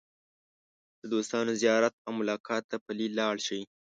[1.01, 3.61] د دوستانو زیارت او ملاقات ته پلي لاړ شئ.